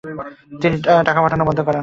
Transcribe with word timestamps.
তিনি 0.61 0.75
টাকা 1.07 1.19
পাঠানো 1.23 1.43
বন্ধ 1.47 1.59
করেন। 1.67 1.79